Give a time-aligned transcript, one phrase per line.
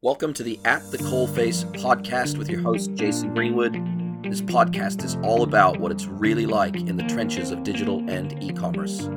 [0.00, 3.74] Welcome to the At the Coalface podcast with your host, Jason Greenwood.
[4.22, 8.40] This podcast is all about what it's really like in the trenches of digital and
[8.40, 9.08] e commerce.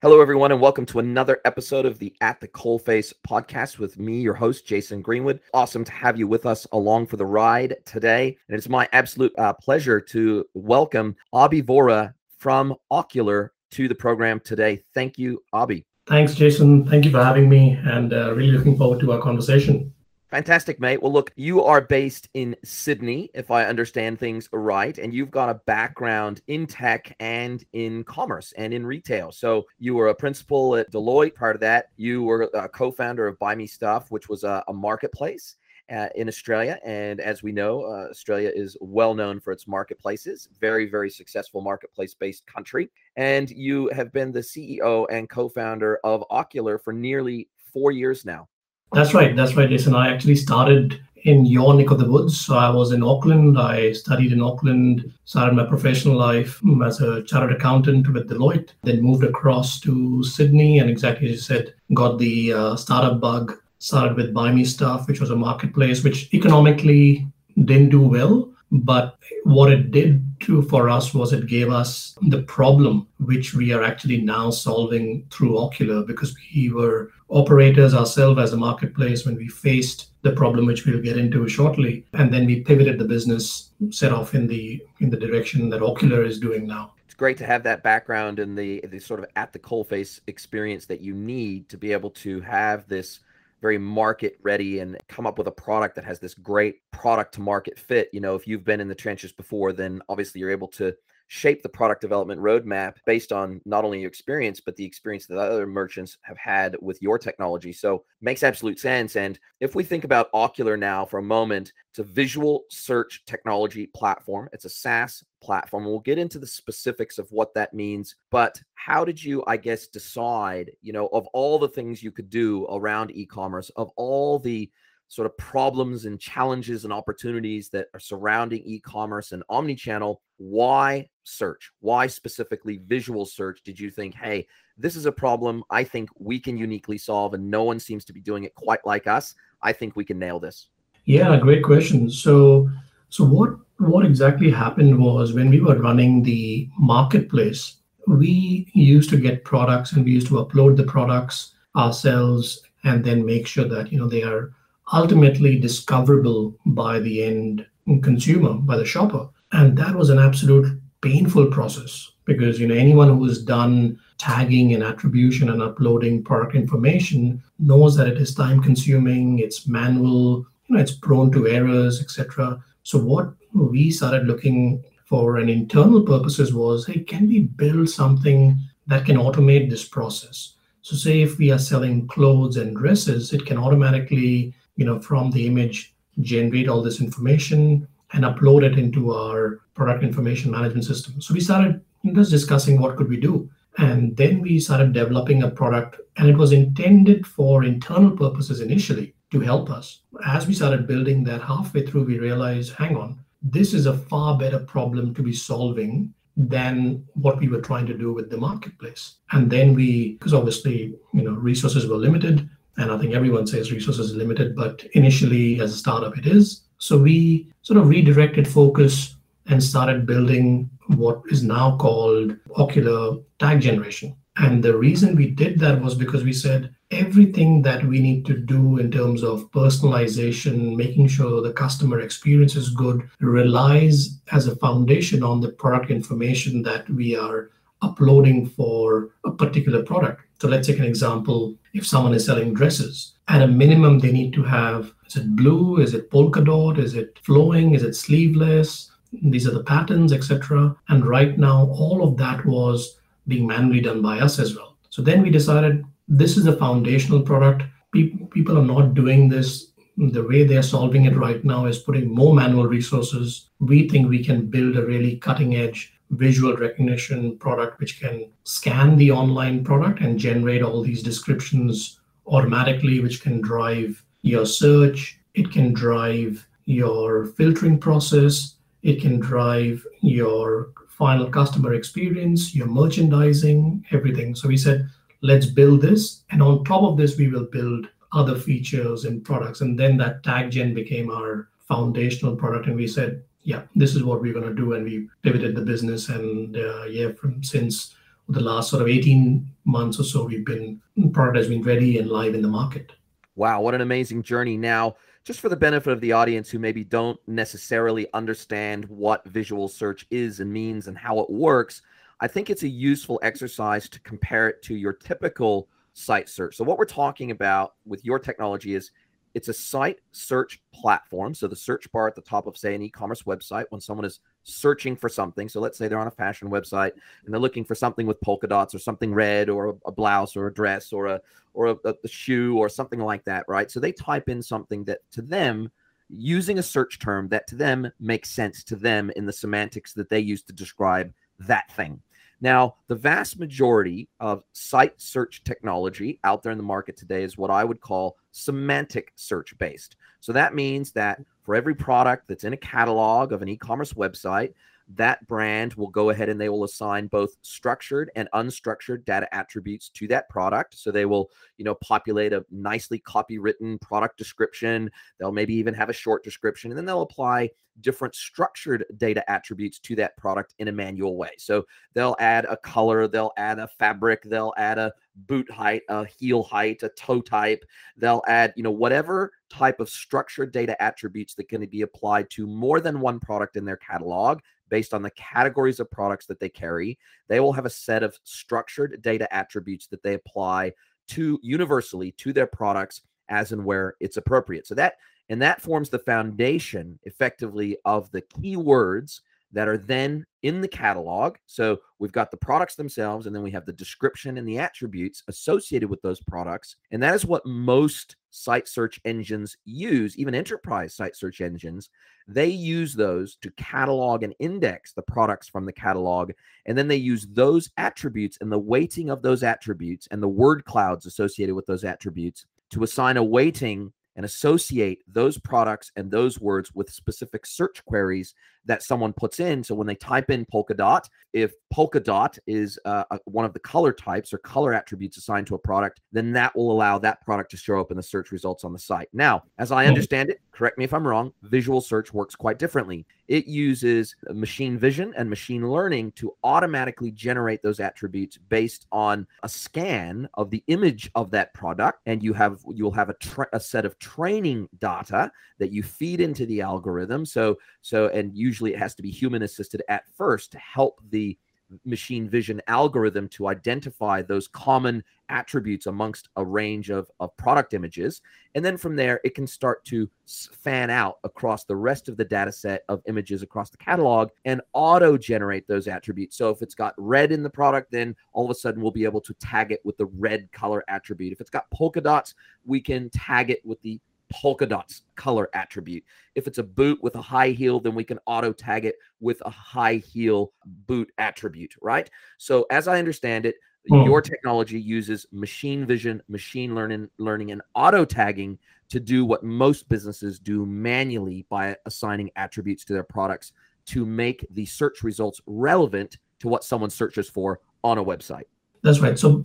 [0.00, 4.20] Hello, everyone, and welcome to another episode of the At the Coalface podcast with me,
[4.20, 5.40] your host, Jason Greenwood.
[5.52, 8.36] Awesome to have you with us along for the ride today.
[8.48, 14.40] And it's my absolute uh, pleasure to welcome Abhi Vohra from Okkular to the program
[14.40, 14.82] today.
[14.94, 15.84] Thank you, Abhi.
[16.06, 16.84] Thanks, Jason.
[16.86, 19.92] Thank you for having me, and uh, really looking forward to our conversation.
[20.30, 21.02] Fantastic, mate.
[21.02, 25.50] Well, look, you are based in Sydney, if I understand things right, and you've got
[25.50, 29.32] a background in tech and in commerce and in retail.
[29.32, 31.34] So you were a principal at Deloitte.
[31.34, 34.72] Part of that, you were a co-founder of Buy Me Stuff, which was a, a
[34.72, 35.56] marketplace
[35.90, 36.78] uh, in Australia.
[36.84, 41.60] And as we know, uh, Australia is well known for its marketplaces, very, very successful
[41.60, 42.90] marketplace based country.
[43.16, 48.24] And you have been the CEO and co founder of Okkular for nearly four years
[48.24, 48.48] now.
[48.92, 49.36] That's right.
[49.36, 49.94] That's right, Jason.
[49.94, 52.40] I actually started in your neck of the woods.
[52.40, 53.58] So I was in Auckland.
[53.58, 59.02] I studied in Auckland, started my professional life as a chartered accountant with Deloitte, then
[59.02, 64.16] moved across to Sydney and exactly as you said, got the uh, startup bug started
[64.16, 67.26] with Buy Me Stuff, which was a marketplace which economically
[67.64, 68.52] didn't do well.
[68.70, 73.72] But what it did do for us was it gave us the problem which we
[73.72, 79.36] are actually now solving through Okkular because we were operators ourselves as a marketplace when
[79.36, 83.70] we faced the problem which we'll get into shortly and then we pivoted the business
[83.90, 87.46] set off in the in the direction that Okkular is doing now It's great to
[87.46, 91.68] have that background and the the sort of at the coalface experience that you need
[91.70, 93.20] to be able to have this
[93.60, 97.40] very market ready and come up with a product that has this great product to
[97.40, 98.08] market fit.
[98.12, 100.94] You know, if you've been in the trenches before, then obviously you're able to
[101.32, 105.38] shape the product development roadmap based on not only your experience but the experience that
[105.38, 107.72] other merchants have had with your technology.
[107.72, 112.00] So makes absolute sense and if we think about Okkular now for a moment it's
[112.00, 114.48] a visual search technology platform.
[114.52, 119.06] It's a saas platform we'll get into the specifics of what that means but how
[119.06, 123.10] did you i guess decide you know of all the things you could do around
[123.14, 124.70] e-commerce of all the
[125.10, 131.70] sort of problems and challenges and opportunities that are surrounding e-commerce and omni-channel why search?
[131.80, 134.46] Why specifically visual search did you think hey
[134.78, 138.12] this is a problem i think we can uniquely solve and no one seems to
[138.14, 139.34] be doing it quite like us.
[139.62, 140.68] I think we can nail this
[141.04, 142.08] yeah great question.
[142.08, 142.70] So
[143.08, 147.76] so what what exactly happened was when we were running the marketplace
[148.06, 153.26] we used to get products and we used to upload the products ourselves and then
[153.26, 154.52] make sure that you know they are
[154.92, 157.66] ultimately discoverable by the end
[158.02, 159.28] consumer, by the shopper.
[159.52, 164.74] And that was an absolute painful process because you know anyone who has done tagging
[164.74, 170.76] and attribution and uploading product information knows that it is time consuming, it's manual, you
[170.76, 172.62] know, it's prone to errors, etc.
[172.82, 178.58] So what we started looking for an internal purposes was, hey, can we build something
[178.86, 180.54] that can automate this process?
[180.82, 185.30] So say if we are selling clothes and dresses, it can automatically you know, from
[185.30, 191.20] the image, generate all this information and upload it into our product information management system.
[191.20, 191.82] So we started
[192.14, 193.50] just discussing what could we do.
[193.76, 199.14] And then we started developing a product, and it was intended for internal purposes initially
[199.32, 200.00] to help us.
[200.26, 204.38] As we started building that halfway through, we realized hang on, this is a far
[204.38, 209.16] better problem to be solving than what we were trying to do with the marketplace.
[209.32, 212.48] And then we, because obviously, you know, resources were limited,
[212.80, 216.62] and I think everyone says resources are limited, but initially as a startup it is.
[216.78, 223.60] So we sort of redirected focus and started building what is now called Okkular tag
[223.60, 224.16] generation.
[224.38, 228.36] And the reason we did that was because we said everything that we need to
[228.38, 234.56] do in terms of personalization, making sure the customer experience is good, relies as a
[234.56, 237.50] foundation on the product information that we are
[237.82, 240.22] uploading for a particular product.
[240.40, 241.54] So let's take an example.
[241.74, 245.78] If someone is selling dresses, at a minimum, they need to have is it blue?
[245.78, 246.78] Is it polka dot?
[246.78, 247.74] Is it flowing?
[247.74, 248.90] Is it sleeveless?
[249.12, 250.76] These are the patterns, etc.
[250.88, 254.76] And right now, all of that was being manually done by us as well.
[254.88, 257.64] So then we decided this is a foundational product.
[257.92, 262.34] People are not doing this the way they're solving it right now is putting more
[262.34, 263.50] manual resources.
[263.58, 268.96] We think we can build a really cutting edge visual recognition product which can scan
[268.96, 275.50] the online product and generate all these descriptions automatically, which can drive your search, it
[275.50, 284.34] can drive your filtering process, it can drive your final customer experience, your merchandising, everything.
[284.34, 284.88] So we said,
[285.22, 286.24] let's build this.
[286.30, 289.60] And on top of this, we will build other features and products.
[289.60, 292.66] And then that tag gen became our foundational product.
[292.66, 294.74] And we said, yeah, this is what we're going to do.
[294.74, 296.08] And we pivoted the business.
[296.08, 297.96] And uh, yeah, from since
[298.28, 300.80] the last sort of 18 months or so, we've been,
[301.12, 302.92] product has been ready and live in the market.
[303.34, 304.56] Wow, what an amazing journey.
[304.56, 304.94] Now,
[305.24, 310.06] just for the benefit of the audience who maybe don't necessarily understand what visual search
[310.12, 311.82] is and means and how it works,
[312.20, 316.56] I think it's a useful exercise to compare it to your typical site search.
[316.56, 318.92] So, what we're talking about with your technology is
[319.34, 321.34] it's a site search platform.
[321.34, 324.20] So the search bar at the top of, say, an e-commerce website, when someone is
[324.42, 325.48] searching for something.
[325.48, 326.92] So let's say they're on a fashion website
[327.24, 330.46] and they're looking for something with polka dots or something red or a, blouse or
[330.46, 331.20] a dress or a
[331.52, 333.70] or a, a shoe or something like that, right?
[333.70, 335.70] So they type in something that to them
[336.08, 340.08] using a search term that to them makes sense to them in the semantics that
[340.08, 342.00] they use to describe that thing.
[342.40, 347.36] Now, the vast majority of site search technology out there in the market today is
[347.36, 349.96] what I would call semantic search based.
[350.20, 353.92] So that means that for every product that's in a catalog of an e commerce
[353.92, 354.54] website,
[354.94, 359.88] that brand will go ahead and they will assign both structured and unstructured data attributes
[359.90, 360.76] to that product.
[360.76, 364.90] So they will you know populate a nicely copywritten product description.
[365.18, 367.50] They'll maybe even have a short description and then they'll apply
[367.80, 371.30] different structured data attributes to that product in a manual way.
[371.38, 371.64] So
[371.94, 374.92] they'll add a color they'll add a fabric they'll add a
[375.26, 377.64] boot height a heel height a toe type.
[377.96, 382.46] They'll add you know whatever type of structured data attributes that can be applied to
[382.46, 384.40] more than one product in their catalog
[384.70, 386.98] based on the categories of products that they carry.
[387.28, 390.72] They will have a set of structured data attributes that they apply
[391.08, 394.66] to universally to their products as and where it's appropriate.
[394.66, 394.94] So that
[395.28, 399.20] and that forms the foundation effectively of the keywords
[399.52, 401.36] that are then in the catalog.
[401.46, 405.22] So we've got the products themselves, and then we have the description and the attributes
[405.28, 406.76] associated with those products.
[406.90, 411.90] And that is what most site search engines use, even enterprise site search engines.
[412.28, 416.30] They use those to catalog and index the products from the catalog.
[416.66, 420.64] And then they use those attributes and the weighting of those attributes and the word
[420.64, 426.40] clouds associated with those attributes to assign a weighting and associate those products and those
[426.40, 428.34] words with specific search queries
[428.70, 429.64] that someone puts in.
[429.64, 433.58] So when they type in polka dot, if polka dot is uh, one of the
[433.58, 437.50] color types or color attributes assigned to a product, then that will allow that product
[437.50, 439.08] to show up in the search results on the site.
[439.12, 443.06] Now, as I understand it, correct me if I'm wrong, visual search works quite differently.
[443.26, 449.48] It uses machine vision and machine learning to automatically generate those attributes based on a
[449.48, 453.60] scan of the image of that product, and you have you'll have a, tra- a
[453.60, 457.24] set of training data that you feed into the algorithm.
[457.24, 461.00] So so and usually usually it has to be human assisted at first to help
[461.10, 461.36] the
[461.84, 468.20] machine vision algorithm to identify those common attributes amongst a range of, of product images.
[468.56, 472.24] And then from there, it can start to fan out across the rest of the
[472.24, 476.36] data set of images across the catalog and auto generate those attributes.
[476.36, 479.04] So if it's got red in the product, then all of a sudden we'll be
[479.04, 481.32] able to tag it with the red color attribute.
[481.32, 482.34] If it's got polka dots,
[482.66, 484.00] we can tag it with the
[484.30, 486.04] polka dots color attribute.
[486.34, 489.42] If it's a boot with a high heel, then we can auto tag it with
[489.44, 490.52] a high heel
[490.86, 492.08] boot attribute, right?
[492.38, 493.56] So as I understand it,
[493.88, 494.02] hmm.
[494.02, 498.58] your technology uses machine vision, machine learning, learning, and auto tagging
[498.88, 503.52] to do what most businesses do manually by assigning attributes to their products
[503.86, 508.44] to make the search results relevant to what someone searches for on a website.
[508.82, 509.18] That's right.
[509.18, 509.38] So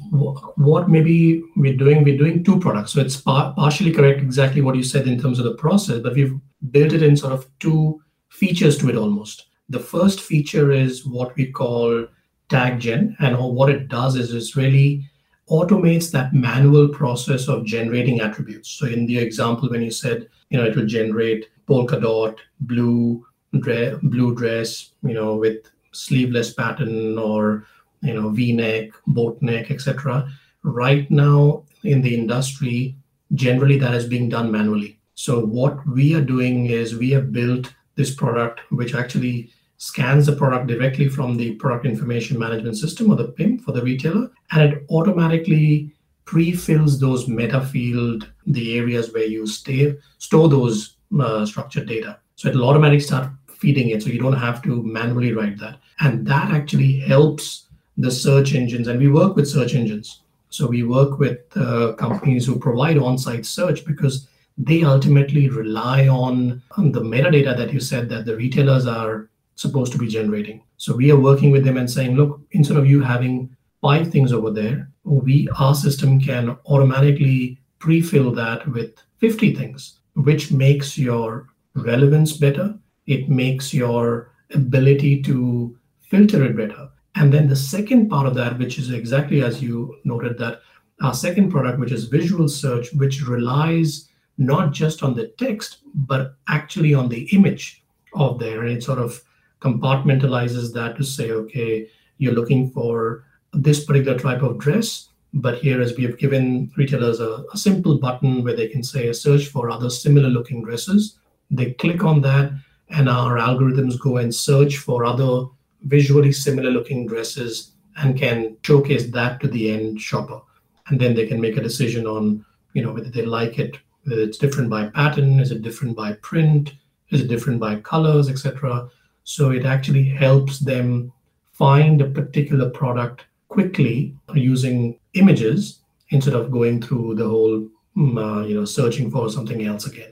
[0.55, 2.93] what maybe we're doing, we're doing two products.
[2.93, 6.13] So it's par- partially correct exactly what you said in terms of the process, but
[6.13, 6.39] we've
[6.71, 9.47] built it in sort of two features to it almost.
[9.67, 12.07] The first feature is what we call
[12.49, 15.09] tag gen, and what it does is it really
[15.49, 18.69] automates that manual process of generating attributes.
[18.71, 23.25] So in the example when you said, you know, it will generate polka dot, blue,
[23.59, 25.57] dre- blue dress, you know, with
[25.91, 27.65] sleeveless pattern or
[28.05, 30.29] you know, V-neck, boat neck, etc.
[30.63, 32.95] Right now in the industry,
[33.33, 34.99] generally that is being done manually.
[35.15, 40.35] So what we are doing is we have built this product which actually scans the
[40.35, 44.73] product directly from the product information management system or the PIM for the retailer, and
[44.73, 45.93] it automatically
[46.25, 52.19] pre-fills those meta field, the areas where you stay, store those uh, structured data.
[52.35, 55.79] So it'll automatically start feeding it, so you don't have to manually write that.
[55.99, 57.64] And that actually helps
[57.97, 60.21] the search engines, and we work with search engines.
[60.49, 66.61] So we work with uh, companies who provide on-site search because they ultimately rely on,
[66.77, 70.61] on the metadata that you said that the retailers are supposed to be generating.
[70.77, 74.31] So we are working with them and saying, look, instead of you having five things
[74.31, 81.47] over there, we our system can automatically pre-fill that with 50 things, which makes your
[81.75, 82.77] relevance better.
[83.05, 86.89] It makes your ability to filter it better.
[87.15, 90.61] And then the second part of that, which is exactly as you noted, that
[91.01, 96.35] our second product, which is visual search, which relies not just on the text, but
[96.47, 98.63] actually on the image of there.
[98.63, 99.21] And it sort of
[99.61, 105.81] compartmentalizes that to say, okay, you're looking for this particular type of dress, but here
[105.81, 109.69] as we have given retailers a, a simple button where they can say search for
[109.69, 111.17] other similar looking dresses.
[111.49, 112.51] They click on that
[112.89, 115.45] and our algorithms go and search for other
[115.85, 120.41] visually similar looking dresses and can showcase that to the end shopper.
[120.87, 124.21] And then they can make a decision on, you know, whether they like it, whether
[124.21, 126.73] it's different by pattern, is it different by print,
[127.09, 128.89] is it different by colors, etc.
[129.23, 131.11] So it actually helps them
[131.51, 138.45] find a particular product quickly using images instead of going through the whole, mm, uh,
[138.45, 140.11] you know, searching for something else again.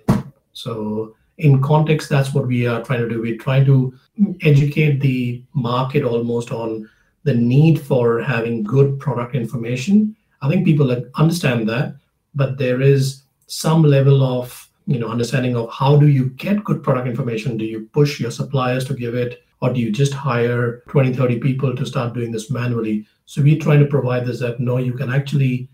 [0.53, 3.21] So in context, that's what we are trying to do.
[3.21, 3.93] We're trying to
[4.41, 6.89] educate the market almost on
[7.23, 10.15] the need for having good product information.
[10.41, 11.95] I think people understand that,
[12.35, 16.83] but there is some level of you know understanding of how do you get good
[16.83, 17.57] product information.
[17.57, 21.39] Do you push your suppliers to give it, or do you just hire 20, 30
[21.39, 23.07] people to start doing this manually?
[23.25, 25.69] So we're trying to provide this that no, you can actually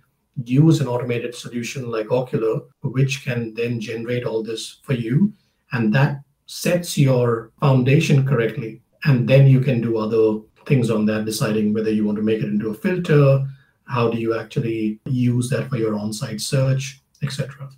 [0.46, 5.34] use an automated solution like Okkular, which can then generate all this for you
[5.71, 11.25] and that sets your foundation correctly and then you can do other things on that
[11.25, 13.45] deciding whether you want to make it into a filter
[13.85, 17.69] how do you actually use that for your on-site search etc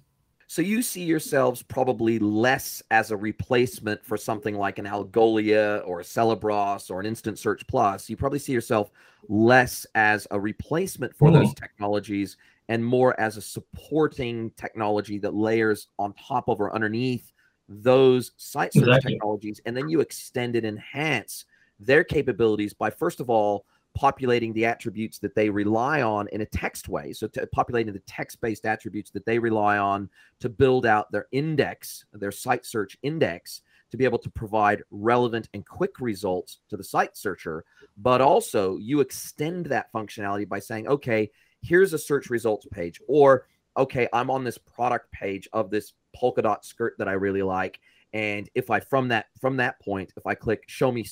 [0.51, 6.01] so you see yourselves probably less as a replacement for something like an Algolia or
[6.01, 8.09] a Celebros or an Instant Search Plus.
[8.09, 8.91] You probably see yourself
[9.29, 11.35] less as a replacement for mm.
[11.35, 12.35] those technologies
[12.67, 17.31] and more as a supporting technology that layers on top of or underneath
[17.71, 19.13] those site search exactly.
[19.13, 21.45] technologies and then you extend and enhance
[21.79, 26.45] their capabilities by first of all populating the attributes that they rely on in a
[26.45, 30.09] text way so populating the text-based attributes that they rely on
[30.39, 35.49] to build out their index their site search index to be able to provide relevant
[35.53, 37.65] and quick results to the site searcher
[37.97, 41.29] but also you extend that functionality by saying okay
[41.61, 43.47] here's a search results page or
[43.77, 47.79] okay i'm on this product page of this polka dot skirt that I really like.
[48.13, 51.05] And if I from that from that point, if I click show me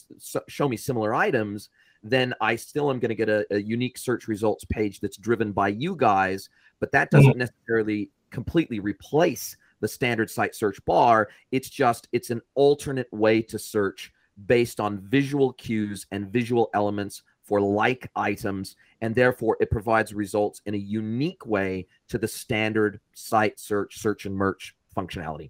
[0.47, 1.69] show me similar items,
[2.03, 5.51] then I still am going to get a, a, unique search results page that's driven
[5.51, 6.49] by you guys.
[6.79, 7.39] But that doesn't mm-hmm.
[7.39, 11.29] necessarily completely replace the standard site search bar.
[11.51, 14.11] It's just it's an alternate way to search
[14.45, 20.61] based on visual cues and visual elements for like items, and therefore it provides results
[20.65, 25.49] in a unique way to the standard site search, search and merch functionality.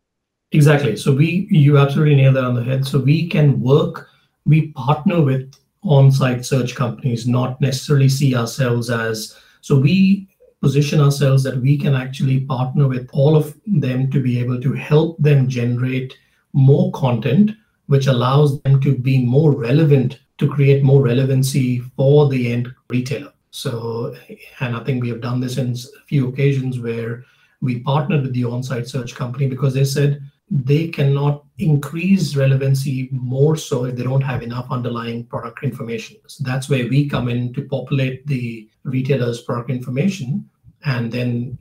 [0.52, 0.96] Exactly.
[0.96, 2.86] So we, you absolutely nailed that on the head.
[2.86, 4.08] So we can work,
[4.46, 5.54] we partner with
[5.84, 10.28] on-site search companies, not necessarily see ourselves as, so we
[10.62, 14.74] position ourselves that we can actually partner with all of them to be able to
[14.74, 16.18] help them generate
[16.54, 17.52] more content,
[17.86, 23.32] which allows them to be more relevant, to create more relevancy for the end retailer.
[23.52, 24.16] So,
[24.60, 27.24] and I think we have done this in a few occasions where
[27.62, 33.56] we partnered with the on-site search company because they said they cannot increase relevancy more
[33.56, 36.18] so if they don't have enough underlying product information.
[36.28, 40.50] So that's where we come in to populate the retailer's product information
[40.86, 41.58] and then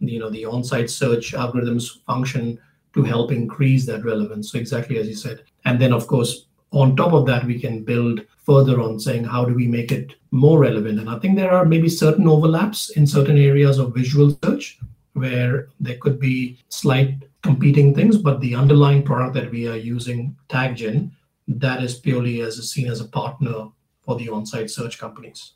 [0.00, 2.58] you know the on-site search algorithms function
[2.94, 4.52] to help increase that relevance.
[4.52, 5.44] So exactly as you said.
[5.64, 9.44] And then of course on top of that we can build further on saying how
[9.44, 13.06] do we make it more relevant and i think there are maybe certain overlaps in
[13.06, 14.78] certain areas of visual search
[15.18, 20.36] where there could be slight competing things, but the underlying product that we are using,
[20.48, 21.10] TagGen,
[21.48, 23.68] that is purely as seen as a partner
[24.02, 25.52] for the on-site search companies.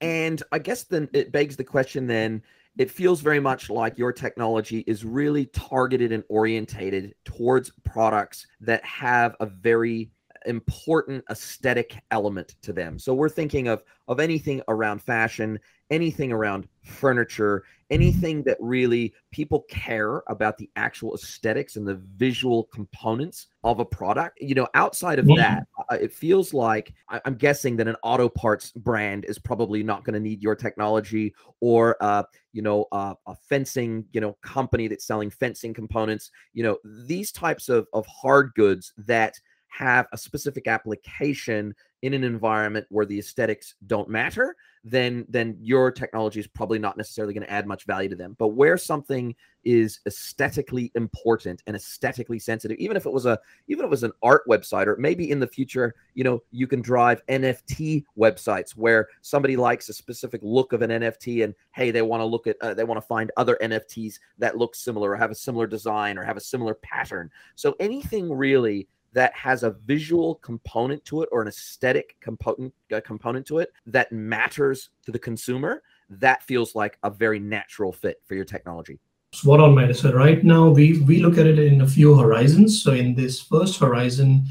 [0.00, 2.42] And I guess then it begs the question then,
[2.76, 8.84] it feels very much like your technology is really targeted and orientated towards products that
[8.84, 10.10] have a very
[10.46, 12.98] important aesthetic element to them.
[12.98, 15.58] So we're thinking of of anything around fashion,
[15.90, 22.64] anything around furniture, anything that really people care about the actual aesthetics and the visual
[22.64, 24.40] components of a product.
[24.40, 25.36] You know, outside of yeah.
[25.36, 30.04] that, uh, it feels like I'm guessing that an auto parts brand is probably not
[30.04, 34.88] going to need your technology, or uh, you know, uh, a fencing you know company
[34.88, 36.30] that's selling fencing components.
[36.52, 42.24] You know, these types of of hard goods that have a specific application in an
[42.24, 44.54] environment where the aesthetics don't matter,
[44.84, 48.36] then then your technology is probably not necessarily going to add much value to them.
[48.38, 53.84] But where something is aesthetically important and aesthetically sensitive, even if it was a even
[53.84, 56.80] if it was an art website, or maybe in the future, you know, you can
[56.80, 62.02] drive NFT websites where somebody likes a specific look of an NFT, and hey, they
[62.02, 65.16] want to look at uh, they want to find other NFTs that look similar or
[65.16, 67.30] have a similar design or have a similar pattern.
[67.56, 73.00] So anything really that has a visual component to it or an aesthetic component uh,
[73.00, 78.20] component to it that matters to the consumer, that feels like a very natural fit
[78.26, 78.98] for your technology.
[79.32, 79.96] Spot on, Matt.
[79.96, 82.82] So right now we we look at it in a few horizons.
[82.82, 84.44] So in this first horizon,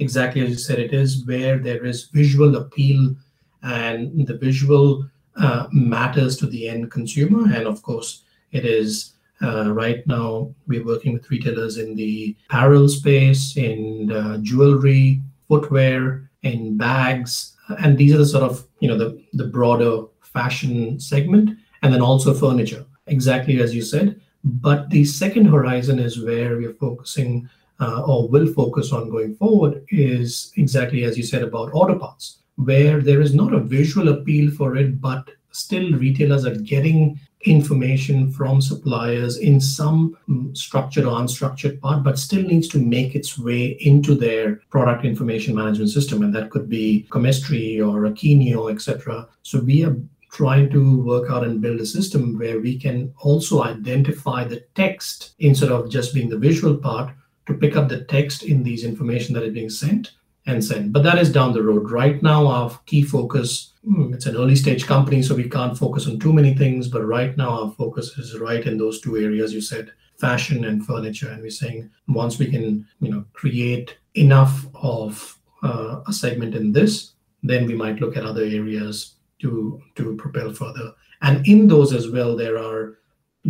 [0.00, 3.14] exactly as you said, it is where there is visual appeal
[3.62, 9.72] and the visual uh, matters to the end consumer, and of course it is uh,
[9.72, 16.76] right now, we're working with retailers in the apparel space, in uh, jewelry, footwear, in
[16.76, 21.50] bags, and these are the sort of you know the the broader fashion segment,
[21.82, 24.20] and then also furniture, exactly as you said.
[24.44, 27.48] But the second horizon is where we're focusing
[27.80, 32.38] uh, or will focus on going forward is exactly as you said about auto parts,
[32.56, 38.30] where there is not a visual appeal for it, but still retailers are getting information
[38.32, 43.38] from suppliers in some mm, structured or unstructured part, but still needs to make its
[43.38, 46.22] way into their product information management system.
[46.22, 49.28] And that could be Comestry or Akeneo, etc.
[49.42, 49.96] So we are
[50.30, 55.34] trying to work out and build a system where we can also identify the text
[55.38, 57.14] instead of just being the visual part
[57.46, 60.12] to pick up the text in these information that is being sent
[60.48, 60.92] and send.
[60.92, 61.90] But that is down the road.
[61.90, 66.08] Right now, our key focus, hmm, it's an early stage company, so we can't focus
[66.08, 66.88] on too many things.
[66.88, 70.84] But right now, our focus is right in those two areas you said, fashion and
[70.84, 71.28] furniture.
[71.28, 76.72] And we're saying once we can, you know, create enough of uh, a segment in
[76.72, 77.12] this,
[77.42, 80.94] then we might look at other areas to to propel further.
[81.20, 82.98] And in those as well, there are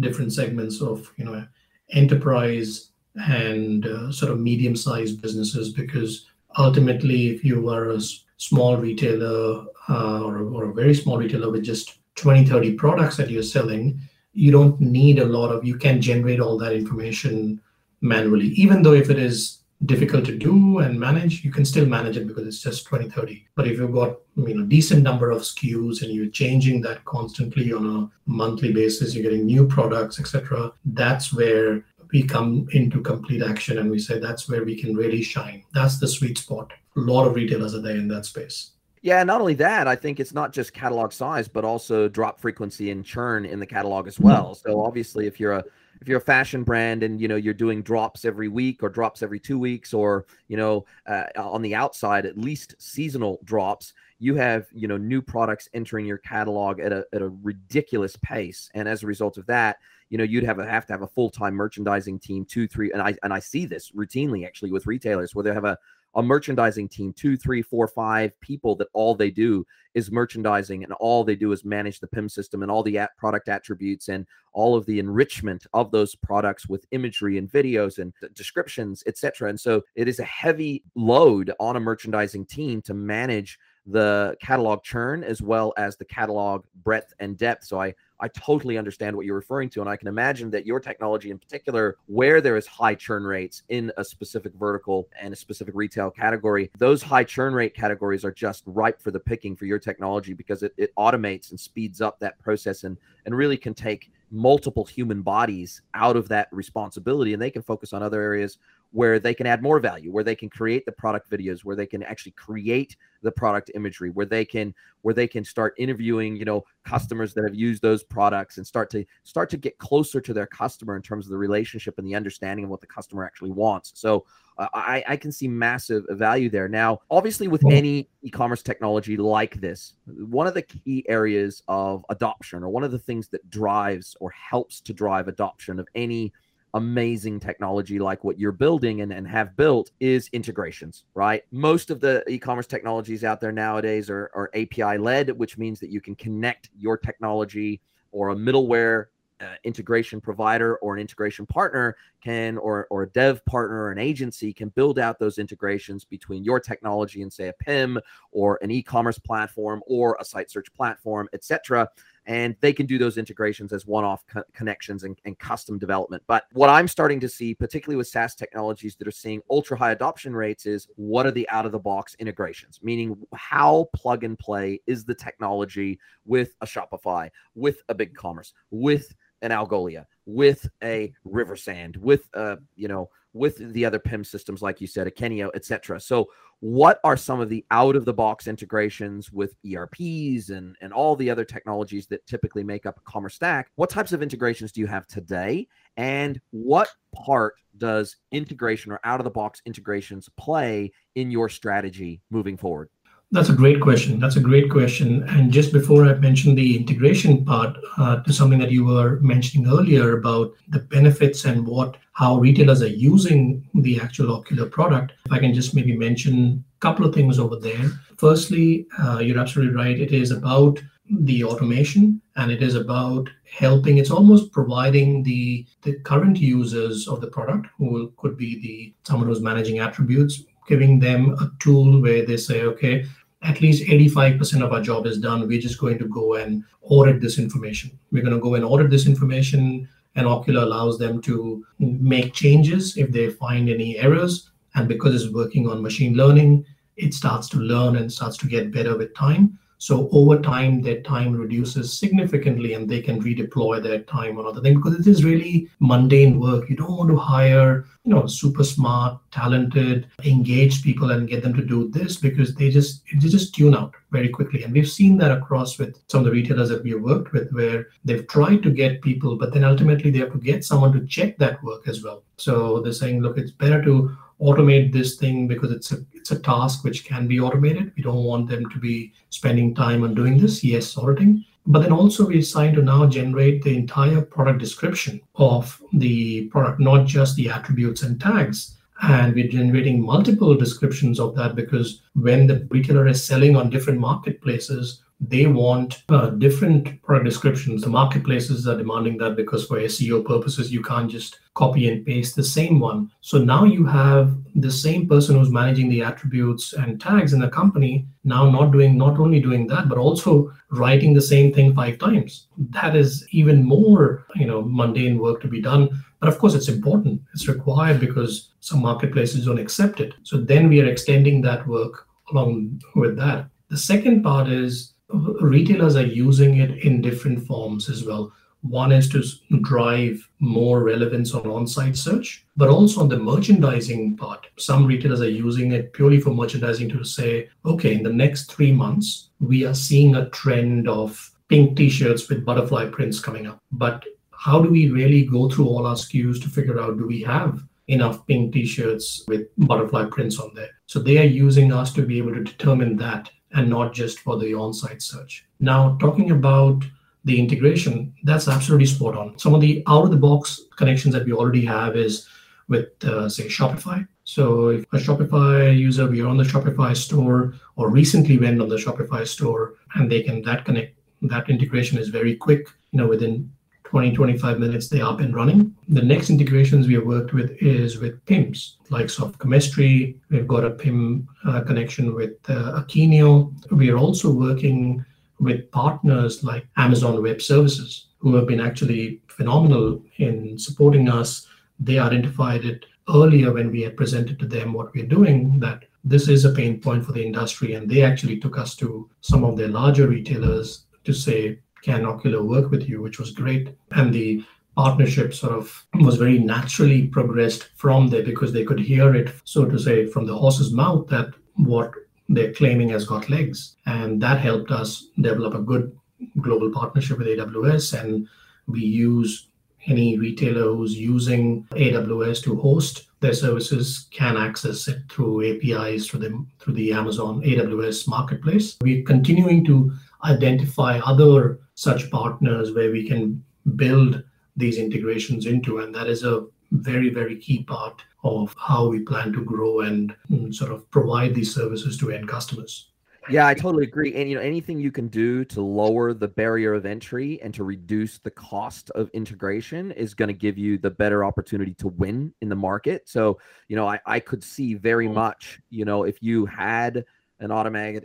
[0.00, 1.46] different segments of you know
[1.90, 6.26] enterprise and uh, sort of medium-sized businesses because
[6.58, 8.00] ultimately, if you are a
[8.36, 13.30] small retailer uh, or, or a very small retailer with just 20, 30 products that
[13.30, 13.98] you're selling,
[14.32, 17.60] you don't need a lot of, you can generate all that information
[18.00, 18.48] manually.
[18.48, 22.26] Even though if it is difficult to do and manage, you can still manage it
[22.26, 23.46] because it's just 20, 30.
[23.54, 27.72] But if you've got you know decent number of SKUs and you're changing that constantly
[27.72, 30.72] on a monthly basis, you're getting new products, etc.
[30.84, 35.22] That's where we come into complete action and we say that's where we can really
[35.22, 35.64] shine.
[35.74, 36.72] That's the sweet spot.
[36.96, 38.72] A lot of retailers are there in that space.
[39.02, 42.90] Yeah, not only that, I think it's not just catalog size, but also drop frequency
[42.90, 44.54] and churn in the catalog as well.
[44.54, 44.68] Mm-hmm.
[44.68, 45.64] So obviously, if you're a
[46.00, 49.22] if you're a fashion brand and you know you're doing drops every week or drops
[49.22, 54.34] every two weeks, or you know uh, on the outside at least seasonal drops, you
[54.34, 58.88] have you know new products entering your catalog at a at a ridiculous pace, and
[58.88, 59.78] as a result of that,
[60.10, 63.02] you know you'd have a, have to have a full-time merchandising team two three and
[63.02, 65.78] i and i see this routinely actually with retailers where they have a
[66.14, 70.92] a merchandising team two three four five people that all they do is merchandising and
[70.94, 74.26] all they do is manage the pim system and all the at product attributes and
[74.54, 79.60] all of the enrichment of those products with imagery and videos and descriptions etc and
[79.60, 85.24] so it is a heavy load on a merchandising team to manage the catalog churn
[85.24, 87.64] as well as the catalog breadth and depth.
[87.64, 89.80] So i I totally understand what you're referring to.
[89.80, 93.62] And I can imagine that your technology in particular, where there is high churn rates
[93.68, 98.32] in a specific vertical and a specific retail category, those high churn rate categories are
[98.32, 102.18] just ripe for the picking for your technology because it, it automates and speeds up
[102.18, 107.40] that process and, and really can take multiple human bodies out of that responsibility and
[107.40, 108.58] they can focus on other areas
[108.90, 111.86] where they can add more value where they can create the product videos where they
[111.86, 116.44] can actually create the product imagery where they can where they can start interviewing you
[116.44, 120.32] know customers that have used those products and start to start to get closer to
[120.32, 123.50] their customer in terms of the relationship and the understanding of what the customer actually
[123.50, 123.92] wants.
[123.94, 124.24] So
[124.58, 129.94] I, I can see massive value there now obviously with any e-commerce technology like this
[130.06, 134.30] one of the key areas of adoption or one of the things that drives or
[134.30, 136.32] helps to drive adoption of any
[136.74, 141.44] amazing technology like what you're building and, and have built is integrations, right?
[141.50, 145.90] Most of the e-commerce technologies out there nowadays are, are API led, which means that
[145.90, 147.80] you can connect your technology
[148.12, 149.06] or a middleware
[149.40, 153.98] uh, integration provider or an integration partner can or or a dev partner or an
[153.98, 157.98] agency can build out those integrations between your technology and say a PIM
[158.32, 161.88] or an e-commerce platform or a site search platform, etc
[162.28, 166.22] and they can do those integrations as one-off co- connections and, and, custom development.
[166.26, 169.92] But what I'm starting to see, particularly with SaaS technologies that are seeing ultra high
[169.92, 172.80] adoption rates, is what are the out-of-the-box integrations?
[172.82, 179.14] Meaning, how plug and play is the technology with a Shopify, with a BigCommerce, with
[179.42, 184.62] an Algolia, with a Riversand, with a uh, you know with the other PIM systems,
[184.62, 186.00] like you said, Akeneo, etc.
[186.00, 186.28] So,
[186.60, 191.14] what are some of the out of the box integrations with ERPs and, and all
[191.14, 193.70] the other technologies that typically make up a commerce stack?
[193.76, 195.68] What types of integrations do you have today?
[195.96, 202.20] And what part does integration or out of the box integrations play in your strategy
[202.30, 202.90] moving forward?
[203.30, 204.18] That's a great question.
[204.18, 205.22] That's a great question.
[205.28, 209.68] And just before I mention the integration part uh, to something that you were mentioning
[209.68, 215.32] earlier about the benefits and what how retailers are using the actual Okkular product, if
[215.32, 217.90] I can just maybe mention a couple of things over there.
[218.16, 220.00] Firstly, uh, you're absolutely right.
[220.00, 225.94] It is about the automation and it is about helping it's almost providing the the
[226.00, 231.34] current users of the product who could be the someone who's managing attributes giving them
[231.40, 233.06] a tool where they say, okay,
[233.42, 235.46] at least 85% of our job is done.
[235.46, 237.98] We're just going to go and audit this information.
[238.12, 242.96] We're going to go and audit this information, and Okkular allows them to make changes
[242.96, 244.50] if they find any errors.
[244.74, 246.64] And because it's working on machine learning,
[246.96, 249.58] it starts to learn and starts to get better with time.
[249.78, 254.60] So over time, their time reduces significantly and they can redeploy their time on other
[254.60, 256.68] things because it is really mundane work.
[256.68, 261.52] You don't want to hire, you know, super smart, talented, engaged people and get them
[261.52, 264.62] to do this because they just they just tune out very quickly.
[264.64, 267.52] And we've seen that across with some of the retailers that we have worked with
[267.52, 271.06] where they've tried to get people, but then ultimately they have to get someone to
[271.06, 272.22] check that work as well.
[272.38, 276.38] So they're saying, look, it's better to automate this thing because it's a it's a
[276.38, 277.92] task which can be automated.
[277.94, 280.64] We don't want them to be spending time on doing this.
[280.64, 281.44] Yes, auditing.
[281.70, 286.80] But then also we assigned to now generate the entire product description of the product,
[286.80, 288.78] not just the attributes and tags.
[289.02, 294.00] And we're generating multiple descriptions of that because when the retailer is selling on different
[294.00, 297.82] marketplaces, they want uh, different product descriptions.
[297.82, 302.36] The marketplaces are demanding that because for SEO purposes, you can't just copy and paste
[302.36, 303.10] the same one.
[303.20, 307.48] So now you have the same person who's managing the attributes and tags in the
[307.48, 311.98] company now not doing not only doing that, but also writing the same thing five
[311.98, 312.46] times.
[312.56, 315.88] That is even more, you know, mundane work to be done.
[316.20, 317.22] But of course, it's important.
[317.34, 320.14] It's required because some marketplaces don't accept it.
[320.22, 323.48] So then we are extending that work along with that.
[323.70, 328.32] The second part is retailers are using it in different forms as well.
[328.62, 329.22] One is to
[329.62, 334.46] drive more relevance on on site search, but also on the merchandising part.
[334.58, 338.72] Some retailers are using it purely for merchandising to say, okay, in the next three
[338.72, 343.62] months, we are seeing a trend of pink t shirts with butterfly prints coming up.
[343.70, 347.22] But how do we really go through all our SKUs to figure out do we
[347.22, 350.70] have enough pink t shirts with butterfly prints on there?
[350.86, 354.38] So they are using us to be able to determine that and not just for
[354.38, 355.46] the on-site search.
[355.60, 356.84] Now, talking about
[357.24, 359.38] the integration, that's absolutely spot on.
[359.38, 362.26] Some of the out-of-the-box connections that we already have is
[362.68, 364.06] with, uh, say, Shopify.
[364.24, 368.68] So if a Shopify user, we are on the Shopify store or recently went on
[368.68, 372.68] the Shopify store, and they can that connect, that integration is very quick.
[372.92, 373.50] You know, within
[373.88, 375.74] 20, 25 minutes, they're up and running.
[375.88, 380.18] The next integrations we have worked with is with PIMs, like Soft Chemistry.
[380.28, 383.50] We've got a PIM uh, connection with uh, Akeneo.
[383.70, 385.06] We are also working
[385.40, 391.46] with partners like Amazon Web Services, who have been actually phenomenal in supporting us.
[391.80, 396.28] They identified it earlier when we had presented to them what we're doing, that this
[396.28, 397.72] is a pain point for the industry.
[397.72, 402.44] And they actually took us to some of their larger retailers to say, can Okkular
[402.44, 403.76] work with you, which was great.
[403.92, 404.44] And the
[404.76, 409.64] partnership sort of was very naturally progressed from there because they could hear it, so
[409.64, 411.92] to say, from the horse's mouth that what
[412.28, 413.76] they're claiming has got legs.
[413.86, 415.96] And that helped us develop a good
[416.40, 418.00] global partnership with AWS.
[418.00, 418.28] And
[418.66, 419.48] we use
[419.86, 426.20] any retailer who's using AWS to host their services can access it through APIs through
[426.20, 428.76] the through the Amazon AWS marketplace.
[428.80, 429.92] We're continuing to
[430.24, 433.40] identify other such partners where we can
[433.76, 434.20] build
[434.56, 435.78] these integrations into.
[435.78, 440.12] And that is a very, very key part of how we plan to grow and
[440.28, 442.90] mm, sort of provide these services to end customers.
[443.30, 444.12] Yeah, I totally agree.
[444.16, 447.62] And you know, anything you can do to lower the barrier of entry and to
[447.62, 452.34] reduce the cost of integration is going to give you the better opportunity to win
[452.40, 453.08] in the market.
[453.08, 453.38] So,
[453.68, 457.04] you know, I, I could see very much, you know, if you had
[457.38, 458.04] an automatic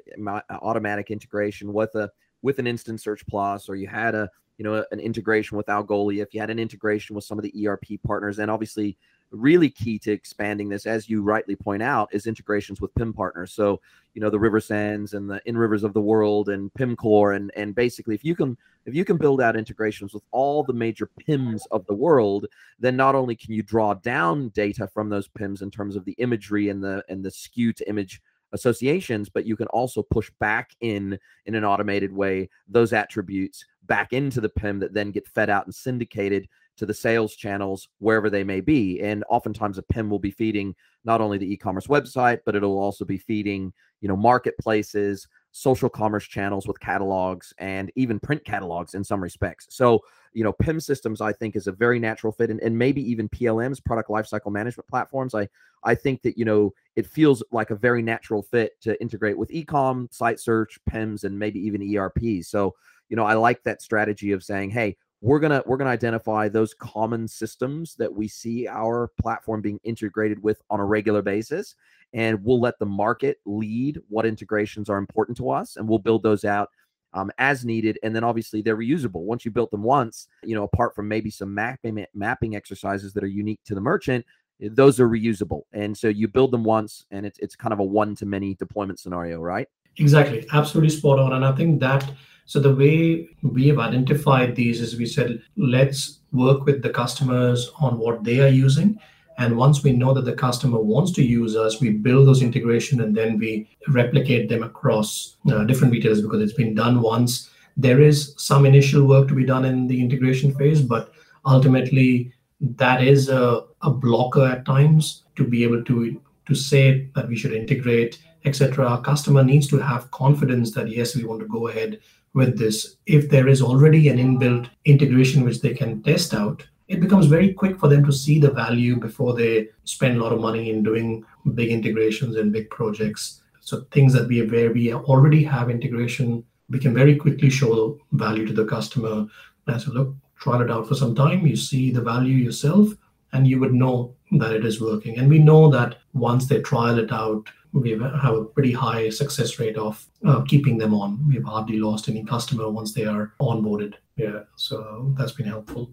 [0.51, 2.12] automatic integration with a
[2.43, 4.29] with an instant search plus or you had a
[4.60, 7.67] you know an integration with algolia if you had an integration with some of the
[7.67, 8.95] erp partners and obviously
[9.34, 13.51] really key to expanding this, as you rightly point out, is integrations with PIM partners.
[13.51, 13.82] So,
[14.13, 17.36] you know, the Riversands and the inRivers of the world and PIMCore.
[17.36, 20.73] And, and basically, if you can if you can build out integrations with all the
[20.73, 22.47] major PIMs of the world,
[22.79, 26.13] then not only can you draw down data from those PIMs in terms of the
[26.13, 28.21] imagery and the and the SKU to image
[28.53, 34.13] associations, but you can also push back in in an automated way those attributes back
[34.13, 38.29] into the PIM that then get fed out and syndicated to the sales channels wherever
[38.29, 38.99] they may be.
[39.01, 43.05] And oftentimes a PIM will be feeding not only the e-commerce website, but it'll also
[43.05, 49.03] be feeding, you know, marketplaces, social commerce channels with catalogs, and even print catalogs in
[49.03, 49.67] some respects.
[49.69, 50.01] So,
[50.33, 53.29] you know, PIM systems I think is a very natural fit, and, and maybe even
[53.29, 55.33] PLMs, product lifecycle management platforms.
[55.33, 55.47] I
[55.83, 59.49] I think that you know it feels like a very natural fit to integrate with
[59.49, 62.43] ecom, site search, PIMs, and maybe even ERP.
[62.43, 62.75] So,
[63.09, 66.73] you know, I like that strategy of saying, hey, we're gonna we're gonna identify those
[66.73, 71.75] common systems that we see our platform being integrated with on a regular basis
[72.13, 76.23] and we'll let the market lead what integrations are important to us and we'll build
[76.23, 76.69] those out
[77.13, 79.21] um, as needed and then obviously they're reusable.
[79.21, 83.23] Once you built them once you know apart from maybe some mapping mapping exercises that
[83.23, 84.26] are unique to the merchant
[84.62, 85.62] eh, those are reusable.
[85.73, 88.56] And so you build them once and it's it's kind of a one to many
[88.56, 89.67] deployment scenario right?
[89.97, 90.45] Exactly.
[90.52, 91.34] Absolutely spot on.
[91.34, 92.10] And i think that
[92.45, 97.71] so the way we have identified these is we said, let's work with the customers
[97.80, 98.99] on what they are using.
[99.37, 103.01] And once we know that the customer wants to use us, we build those integration
[103.01, 107.49] and then we replicate them across uh, different retailers because it's been done once.
[107.75, 111.11] There is some initial work to be done in the integration phase, but
[111.45, 117.29] ultimately that is a, a blocker at times to be able to to say that
[117.29, 118.85] we should integrate, etc.
[118.85, 122.01] Our customer needs to have confidence that yes, we want to go ahead
[122.33, 126.99] with this, if there is already an inbuilt integration which they can test out, it
[126.99, 130.41] becomes very quick for them to see the value before they spend a lot of
[130.41, 133.41] money in doing big integrations and big projects.
[133.61, 138.45] So things that we where we already have integration, we can very quickly show value
[138.45, 139.27] to the customer.
[139.67, 141.47] And so look, try it out for some time.
[141.47, 142.89] You see the value yourself,
[143.31, 145.17] and you would know that it is working.
[145.17, 149.57] And we know that once they trial it out, we have a pretty high success
[149.57, 151.27] rate of uh, keeping them on.
[151.27, 153.95] We've hardly lost any customer once they are onboarded.
[154.15, 155.89] Yeah, so that's been helpful.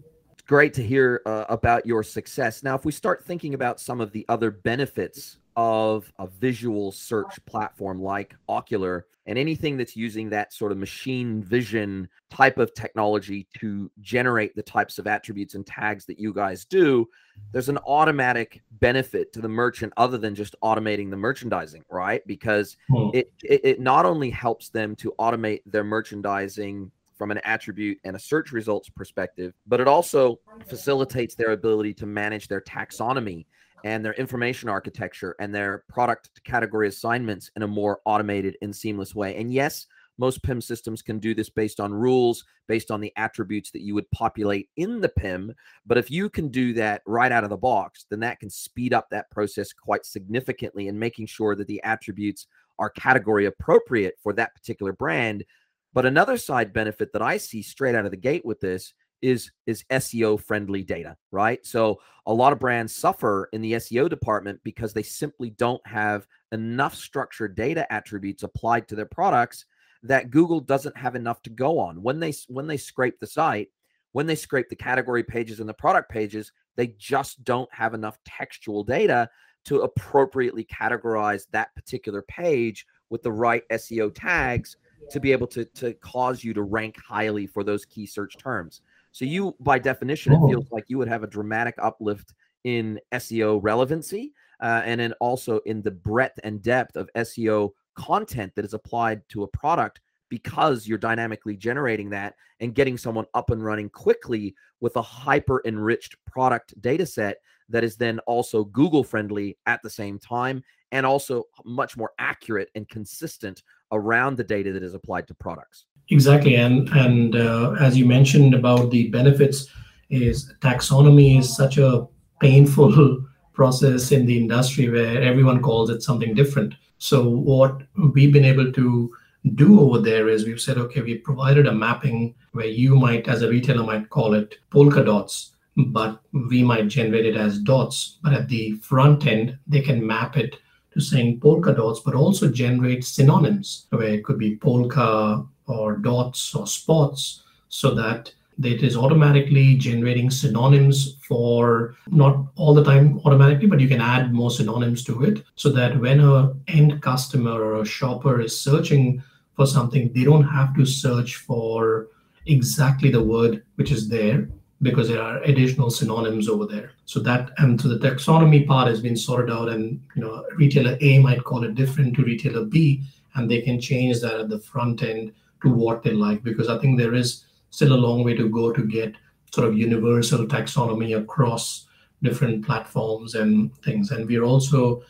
[0.47, 2.63] Great to hear uh, about your success.
[2.63, 7.43] Now, if we start thinking about some of the other benefits of a visual search
[7.45, 13.47] platform like Okkular and anything that's using that sort of machine vision type of technology
[13.59, 17.07] to generate the types of attributes and tags that you guys do,
[17.51, 22.25] there's an automatic benefit to the merchant other than just automating the merchandising, right?
[22.25, 23.09] Because hmm.
[23.13, 26.91] it, it, it not only helps them to automate their merchandising
[27.21, 32.07] from an attribute and a search results perspective, but it also facilitates their ability to
[32.07, 33.45] manage their taxonomy
[33.83, 39.13] and their information architecture and their product category assignments in a more automated and seamless
[39.13, 39.35] way.
[39.35, 39.85] And yes,
[40.17, 43.93] most PIM systems can do this based on rules, based on the attributes that you
[43.93, 45.53] would populate in the PIM.
[45.85, 48.95] But if you can do that right out of the box, then that can speed
[48.95, 52.47] up that process quite significantly in making sure that the attributes
[52.79, 55.45] are category appropriate for that particular brand.
[55.93, 59.51] But another side benefit that I see straight out of the gate with this is
[59.67, 61.63] is SEO friendly data, right?
[61.65, 66.27] So a lot of brands suffer in the SEO department because they simply don't have
[66.51, 69.65] enough structured data attributes applied to their products
[70.03, 72.01] that Google doesn't have enough to go on.
[72.01, 73.69] When they when they scrape the site,
[74.13, 78.17] when they scrape the category pages and the product pages, they just don't have enough
[78.25, 79.29] textual data
[79.65, 84.77] to appropriately categorize that particular page with the right SEO tags
[85.09, 88.81] to be able to to cause you to rank highly for those key search terms.
[89.11, 90.45] So you, by definition, oh.
[90.45, 92.33] it feels like you would have a dramatic uplift
[92.63, 98.53] in SEO relevancy, uh, and then also in the breadth and depth of SEO content
[98.55, 103.49] that is applied to a product because you're dynamically generating that and getting someone up
[103.49, 107.37] and running quickly with a hyper enriched product data set
[107.67, 112.69] that is then also Google friendly at the same time and also much more accurate
[112.75, 115.85] and consistent around the data that is applied to products.
[116.09, 119.67] Exactly, and and uh, as you mentioned about the benefits,
[120.09, 122.05] is taxonomy is such a
[122.41, 126.73] painful process in the industry where everyone calls it something different.
[126.97, 127.81] So what
[128.13, 129.13] we've been able to
[129.55, 133.41] do over there is we've said, okay, we provided a mapping where you might, as
[133.41, 138.19] a retailer, might call it polka dots, but we might generate it as dots.
[138.21, 140.57] But at the front end, they can map it
[140.93, 146.53] to saying polka dots, but also generate synonyms where it could be polka or dots
[146.53, 153.67] or spots so that it is automatically generating synonyms for not all the time automatically,
[153.67, 157.81] but you can add more synonyms to it so that when a end customer or
[157.81, 159.23] a shopper is searching
[159.55, 162.07] for something, they don't have to search for
[162.47, 164.49] exactly the word which is there
[164.81, 166.91] because there are additional synonyms over there.
[167.05, 170.97] So that and so the taxonomy part has been sorted out, and you know, retailer
[171.01, 173.03] A might call it different to retailer B,
[173.35, 176.79] and they can change that at the front end to what they like because I
[176.79, 179.15] think there is still a long way to go to get
[179.53, 181.87] sort of universal taxonomy across
[182.23, 184.11] different platforms and things.
[184.11, 185.03] And we're also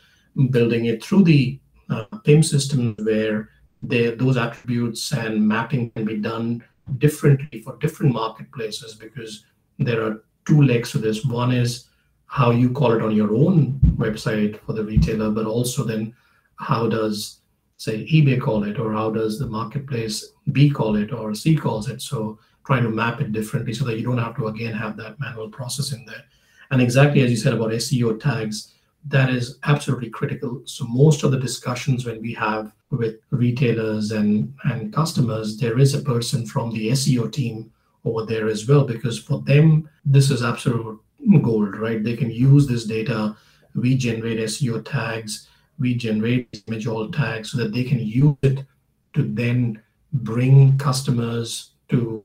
[0.50, 3.50] building it through the uh, PIM system where
[3.84, 6.64] they, those attributes and mapping can be done
[6.98, 9.46] differently for different marketplaces because
[9.80, 11.26] there are two legs to this.
[11.26, 11.88] One is
[12.26, 16.14] how you call it on your own website for the retailer, but also then
[16.56, 17.42] how does
[17.78, 21.90] say eBay call it, or how does the marketplace B call it, or C calls
[21.90, 22.02] it.
[22.02, 25.20] So trying to map it differently so that you don't have to again have that
[25.20, 26.24] manual process in there.
[26.70, 28.74] And exactly as you said about SEO tags,
[29.08, 30.62] that is absolutely critical.
[30.66, 35.96] So most of the discussions when we have with retailers and, and customers, there is
[35.96, 37.72] a person from the SEO team
[38.06, 41.00] over there as well, because for them, this is absolute
[41.42, 42.04] gold, right?
[42.04, 43.36] They can use this data.
[43.76, 45.48] We generate SEO tags,
[45.82, 48.66] we generate image alt tags so that they can use it
[49.14, 49.82] to then
[50.14, 52.24] bring customers to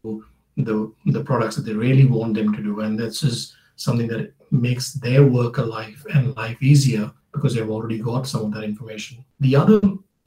[0.57, 4.33] the the products that they really want them to do and this is something that
[4.51, 9.25] makes their work alive and life easier because they've already got some of that information
[9.41, 9.81] the other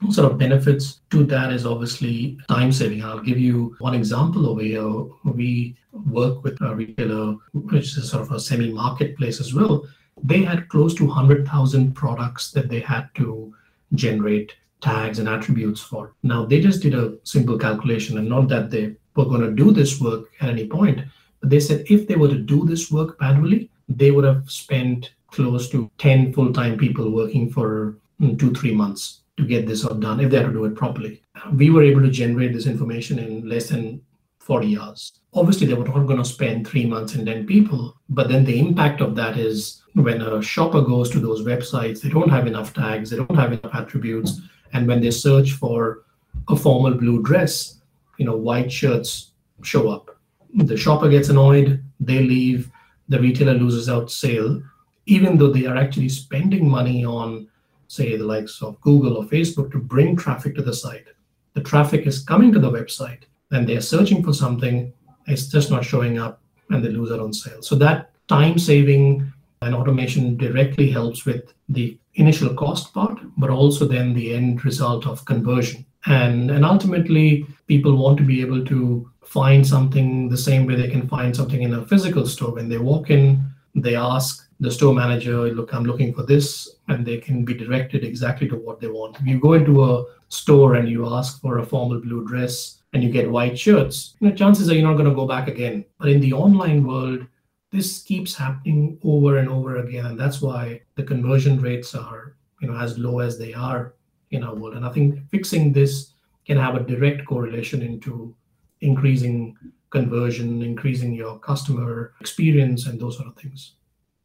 [0.08, 3.04] sort of benefits to that is obviously time saving.
[3.04, 5.04] I'll give you one example over here.
[5.24, 9.86] We work with a retailer, which is sort of a semi marketplace as well.
[10.22, 13.54] They had close to 100,000 products that they had to
[13.94, 16.14] generate tags and attributes for.
[16.22, 19.70] Now, they just did a simple calculation, and not that they were going to do
[19.70, 21.02] this work at any point.
[21.40, 25.12] But they said if they were to do this work manually, they would have spent
[25.30, 29.84] close to 10 full time people working for mm, two, three months to get this
[29.84, 31.22] all done if they had to do it properly.
[31.52, 34.02] We were able to generate this information in less than
[34.38, 35.12] 40 hours.
[35.34, 38.58] Obviously, they were not going to spend three months and 10 people, but then the
[38.58, 42.72] impact of that is when a shopper goes to those websites, they don't have enough
[42.72, 44.40] tags, they don't have enough attributes.
[44.72, 46.04] And when they search for
[46.48, 47.80] a formal blue dress,
[48.20, 50.10] you know white shirts show up
[50.54, 52.70] the shopper gets annoyed they leave
[53.08, 54.62] the retailer loses out sale
[55.06, 57.48] even though they are actually spending money on
[57.96, 61.08] say the likes of google or facebook to bring traffic to the site.
[61.54, 64.92] The traffic is coming to the website and they're searching for something
[65.26, 69.32] it's just not showing up and they lose out on sale so that time saving
[69.62, 75.06] and automation directly helps with the initial cost part but also then the end result
[75.06, 75.84] of conversion.
[76.06, 80.88] And and ultimately people want to be able to find something the same way they
[80.88, 82.52] can find something in a physical store.
[82.54, 87.04] When they walk in they ask the store manager look i'm looking for this and
[87.04, 90.74] they can be directed exactly to what they want if you go into a store
[90.74, 94.34] and you ask for a formal blue dress and you get white shirts you know,
[94.34, 97.26] chances are you're not going to go back again but in the online world
[97.72, 102.68] this keeps happening over and over again and that's why the conversion rates are you
[102.68, 103.94] know as low as they are
[104.30, 104.76] in our world.
[104.76, 106.12] And I think fixing this
[106.46, 108.34] can have a direct correlation into
[108.80, 109.56] increasing
[109.90, 113.72] conversion, increasing your customer experience, and those sort of things.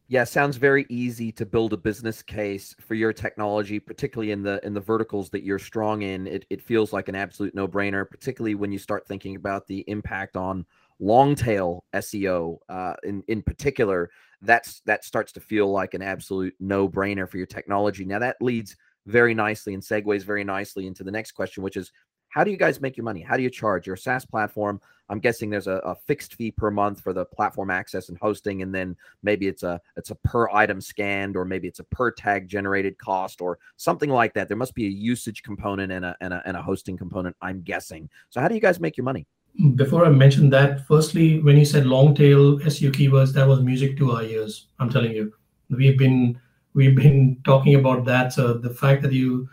[0.08, 4.64] Yeah, sounds very easy to build a business case for your technology, particularly in the
[4.64, 6.28] in the verticals that you're strong in.
[6.28, 10.36] It it feels like an absolute no-brainer, particularly when you start thinking about the impact
[10.36, 10.64] on
[11.00, 14.08] long tail SEO uh, in in particular.
[14.42, 18.04] That's that starts to feel like an absolute no-brainer for your technology.
[18.04, 21.90] Now that leads very nicely and segues very nicely into the next question, which is
[22.36, 23.22] how do you guys make your money?
[23.22, 23.86] How do you charge?
[23.86, 24.78] your SaaS platform.
[25.08, 28.60] I'm guessing there's a, a, fixed fee per month for the platform access and hosting,
[28.60, 32.10] and then maybe it's a it's a per item scanned, or maybe it's a per
[32.10, 34.48] tag generated cost, or something like that.
[34.48, 37.34] There must be a usage component and a and a, and a hosting component.
[37.40, 38.10] I'm guessing.
[38.28, 39.26] So how do you guys make your money?
[39.74, 43.96] Before I mention that, firstly, when you said long tail SEO keywords, that was music
[43.96, 44.66] to our ears.
[44.78, 45.32] I'm telling you,
[45.70, 46.38] we've been
[46.74, 48.34] we've been talking about that.
[48.34, 49.48] So the fact that you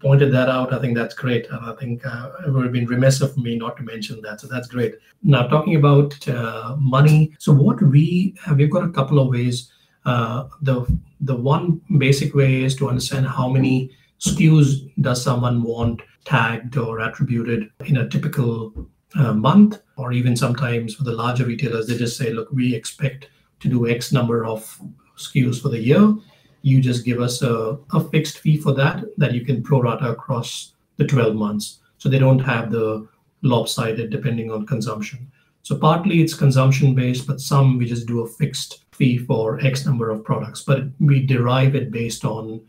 [0.00, 1.48] pointed that out, I think that's great.
[1.50, 4.40] And I think uh, it would have been remiss of me not to mention that.
[4.40, 4.96] So that's great.
[5.22, 7.34] Now, talking about uh, money.
[7.38, 9.72] So what we have, we've got a couple of ways.
[10.04, 10.86] Uh, the
[11.20, 17.00] the one basic way is to understand how many SKUs does someone want tagged or
[17.00, 18.86] attributed in a typical
[19.16, 23.28] uh, month, or even sometimes for the larger retailers, they just say, look, we expect
[23.60, 24.80] to do X number of
[25.16, 26.14] SKUs for the year.
[26.62, 30.72] You just give us a, a fixed fee for that, that you can prorata across
[30.96, 31.78] the 12 months.
[31.98, 33.08] So they don't have the
[33.42, 35.30] lopsided depending on consumption.
[35.62, 39.84] So partly it's consumption based, but some we just do a fixed fee for X
[39.84, 42.60] number of products, but we derive it based on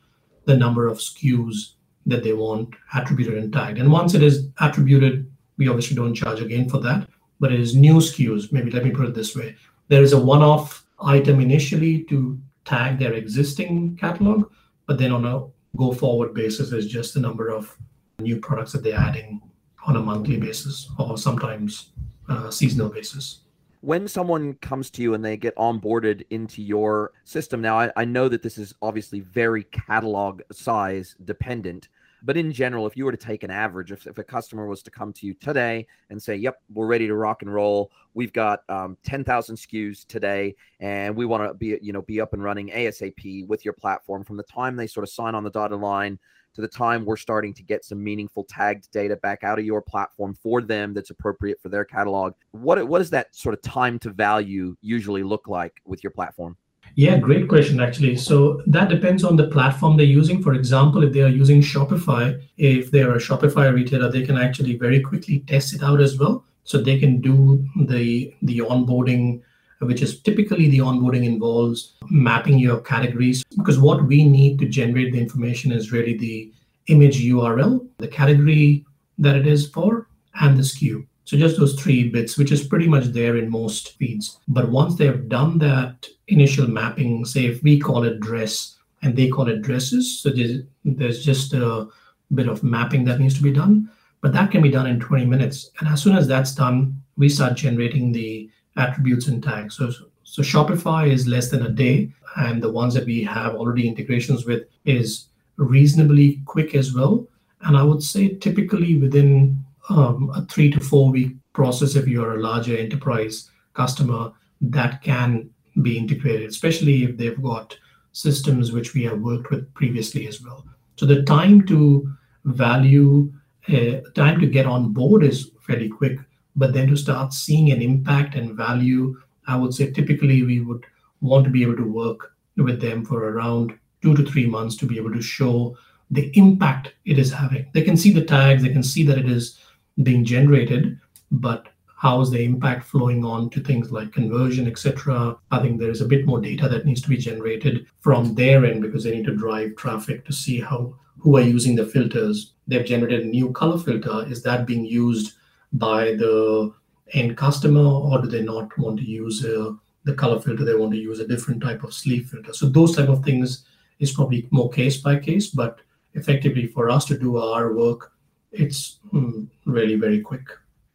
[0.46, 1.74] the number of SKUs
[2.06, 3.78] that they want attributed and tagged.
[3.78, 7.08] And once it is attributed, we obviously don't charge again for that,
[7.40, 8.52] but it is new SKUs.
[8.52, 9.56] Maybe let me put it this way.
[9.88, 12.40] There is a one-off item initially to
[12.70, 14.52] tag their existing catalog,
[14.86, 15.46] but then on a
[15.76, 17.76] go forward basis is just the number of
[18.20, 19.42] new products that they're adding
[19.88, 21.92] on a monthly basis or sometimes
[22.28, 23.42] uh, seasonal basis.
[23.82, 28.04] When someone comes to you and they get onboarded into your system now I, I,
[28.04, 31.88] know that this is obviously very catalog size dependent
[32.24, 34.82] but in general if you were to take an average if, if a customer was
[34.84, 38.34] to come to you today and say yep we're ready to rock and roll we've
[38.34, 42.44] got um, 10000 skus today and we want to be you know be up and
[42.44, 45.80] running asap with your platform from the time they sort of sign on the dotted
[45.80, 46.20] line
[46.54, 49.82] to the time we're starting to get some meaningful tagged data back out of your
[49.82, 52.34] platform for them that's appropriate for their catalog.
[52.52, 56.58] What what does that sort of time to value usually look like with your platform?
[57.00, 58.18] Yeah, great question actually.
[58.18, 60.44] So that depends on the platform they're using.
[60.44, 64.76] For example, if they are using Shopify, if they're a Shopify retailer, they can actually
[64.78, 66.44] very quickly test it out as well.
[66.66, 69.42] So they can do the the onboarding
[69.80, 75.14] which is typically the onboarding involves mapping your categories because what we need to generate
[75.14, 76.52] the information is really the
[76.88, 78.86] image URL, the category
[79.20, 80.10] that it is for,
[80.42, 81.08] and the SKU.
[81.30, 84.40] So just those three bits, which is pretty much there in most feeds.
[84.48, 89.28] But once they've done that initial mapping, say if we call it dress and they
[89.30, 91.88] call it dresses, so there's, there's just a
[92.34, 93.92] bit of mapping that needs to be done.
[94.22, 95.70] But that can be done in 20 minutes.
[95.80, 99.78] And as soon as that's done, we start generating the attributes and tags.
[99.78, 99.92] So,
[100.24, 104.48] so Shopify is less than a day, and the ones that we have already integrations
[104.48, 105.28] with is
[105.58, 107.28] reasonably quick as well.
[107.62, 112.36] And I would say typically within um, a three to four week process, if you're
[112.36, 114.32] a larger enterprise customer,
[114.62, 115.50] that can
[115.82, 117.78] be integrated, especially if they've got
[118.12, 120.66] systems which we have worked with previously as well.
[120.96, 122.12] So the time to
[122.46, 123.32] value,
[123.70, 126.20] uh, time to get on board is fairly quick
[126.60, 129.18] but then to start seeing an impact and value,
[129.48, 130.86] I would say typically we would
[131.22, 134.86] want to be able to work with them for around two to three months to
[134.86, 135.78] be able to show
[136.12, 137.68] the impact it is having.
[137.74, 139.60] They can see the tags, they can see that it is
[140.04, 141.00] being generated,
[141.32, 141.68] but
[142.00, 145.36] how is the impact flowing on to things like conversion, etc.
[145.52, 148.66] I think there is a bit more data that needs to be generated from their
[148.66, 152.54] end because they need to drive traffic to see how who are using the filters.
[152.68, 154.26] They've generated a new color filter.
[154.30, 155.34] Is that being used
[155.74, 156.74] by the
[157.12, 159.74] end customer, or do they not want to use uh,
[160.06, 160.64] the color filter?
[160.64, 162.54] They want to use a different type of sleeve filter.
[162.54, 163.66] So those type of things
[164.00, 165.80] is probably more case by case, but
[166.14, 168.14] effectively for us to do our work,
[168.52, 170.48] it's mm, really very quick.